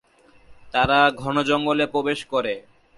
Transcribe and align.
তারা 0.73 0.99
ঘন 1.21 1.35
জঙ্গলে 1.43 1.85
প্রবেশ 1.85 2.19
করে। 2.25 2.53